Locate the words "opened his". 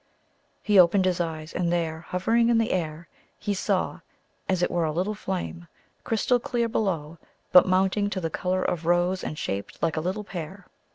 0.79-1.21